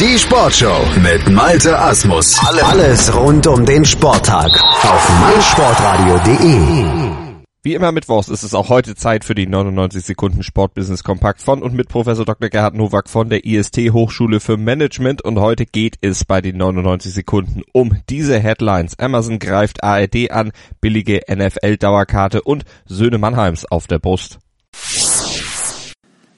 [0.00, 2.36] Die Sportshow mit Malte Asmus.
[2.64, 4.50] Alles rund um den Sporttag
[4.82, 7.44] auf meinsportradio.de.
[7.62, 11.62] Wie immer mittwochs ist es auch heute Zeit für die 99 Sekunden Sportbusiness Kompakt von
[11.62, 12.48] und mit Professor Dr.
[12.48, 17.14] Gerhard Nowak von der IST Hochschule für Management und heute geht es bei den 99
[17.14, 18.98] Sekunden um diese Headlines.
[18.98, 20.50] Amazon greift ARD an,
[20.80, 24.40] billige NFL Dauerkarte und Söhne Mannheims auf der Brust.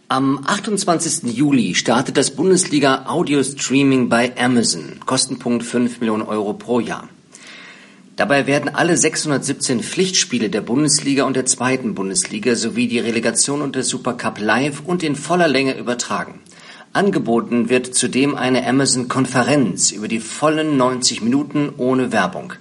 [0.09, 1.35] Am 28.
[1.37, 5.01] Juli startet das Bundesliga Audio Streaming bei Amazon.
[5.05, 7.09] Kostenpunkt 5 Millionen Euro pro Jahr.
[8.15, 13.75] Dabei werden alle 617 Pflichtspiele der Bundesliga und der zweiten Bundesliga sowie die Relegation und
[13.75, 16.39] der Supercup live und in voller Länge übertragen.
[16.93, 22.53] Angeboten wird zudem eine Amazon-Konferenz über die vollen 90 Minuten ohne Werbung.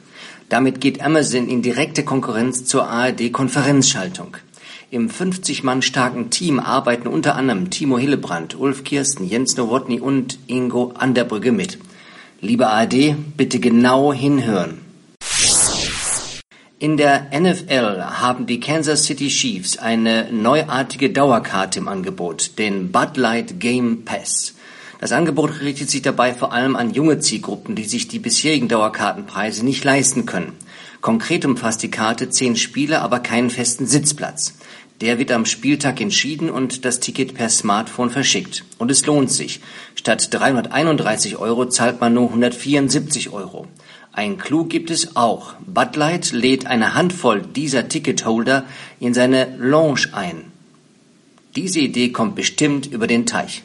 [0.49, 4.37] Damit geht Amazon in direkte Konkurrenz zur ARD-Konferenzschaltung.
[4.91, 10.37] Im 50 Mann starken Team arbeiten unter anderem Timo Hillebrand, Ulf Kirsten, Jens Nowotny und
[10.45, 11.79] Ingo Anderbrügge mit.
[12.39, 14.81] Liebe ARD, bitte genau hinhören.
[16.77, 23.17] In der NFL haben die Kansas City Chiefs eine neuartige Dauerkarte im Angebot, den Bud
[23.17, 24.53] Light Game Pass.
[24.99, 29.65] Das Angebot richtet sich dabei vor allem an junge Zielgruppen, die sich die bisherigen Dauerkartenpreise
[29.65, 30.53] nicht leisten können.
[31.05, 34.55] Konkret umfasst die Karte zehn Spiele, aber keinen festen Sitzplatz.
[35.01, 38.65] Der wird am Spieltag entschieden und das Ticket per Smartphone verschickt.
[38.79, 39.59] Und es lohnt sich.
[39.93, 43.67] Statt 331 Euro zahlt man nur 174 Euro.
[44.13, 45.53] Ein Clou gibt es auch.
[45.67, 48.65] Bud Light lädt eine Handvoll dieser Ticketholder
[48.99, 50.45] in seine Lounge ein.
[51.55, 53.61] Diese Idee kommt bestimmt über den Teich.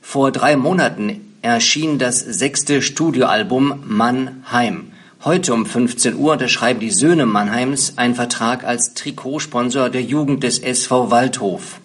[0.00, 4.90] Vor drei Monaten erschien das sechste Studioalbum Mannheim.
[5.24, 10.58] Heute um 15 Uhr unterschreiben die Söhne Mannheims einen Vertrag als Trikotsponsor der Jugend des
[10.58, 11.80] SV Waldhof.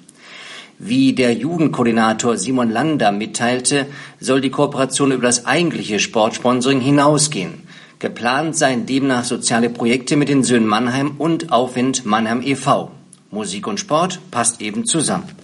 [0.77, 3.85] Wie der Jugendkoordinator Simon Lander mitteilte,
[4.19, 7.63] soll die Kooperation über das eigentliche Sportsponsoring hinausgehen.
[7.99, 12.91] Geplant seien demnach soziale Projekte mit den Söhnen Mannheim und Aufwind Mannheim e.V.
[13.31, 15.39] Musik und Sport passt eben zusammen.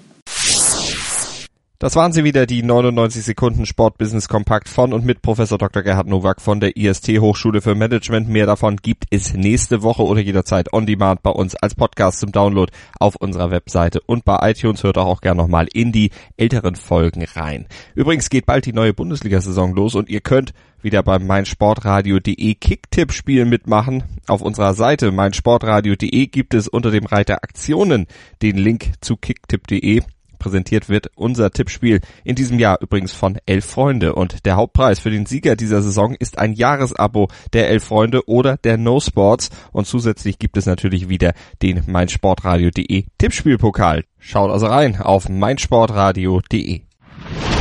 [1.78, 5.84] Das waren sie wieder, die 99 Sekunden Sportbusiness Kompakt von und mit Professor Dr.
[5.84, 8.30] Gerhard Nowak von der IST Hochschule für Management.
[8.30, 12.32] Mehr davon gibt es nächste Woche oder jederzeit on demand bei uns als Podcast zum
[12.32, 14.84] Download auf unserer Webseite und bei iTunes.
[14.84, 17.68] Hört auch, auch gerne nochmal in die älteren Folgen rein.
[17.94, 24.04] Übrigens geht bald die neue Bundesliga-Saison los und ihr könnt wieder beim meinsportradio.de Kicktipp-Spiel mitmachen.
[24.28, 28.08] Auf unserer Seite meinsportradio.de gibt es unter dem Reiter Aktionen
[28.42, 30.04] den Link zu kicktipp.de
[30.46, 35.10] präsentiert wird unser Tippspiel in diesem Jahr übrigens von Elf Freunde und der Hauptpreis für
[35.10, 39.88] den Sieger dieser Saison ist ein Jahresabo der Elf Freunde oder der No Sports und
[39.88, 41.34] zusätzlich gibt es natürlich wieder
[41.64, 44.04] den meinsportradio.de Tippspielpokal.
[44.20, 46.85] Schaut also rein auf meinsportradio.de.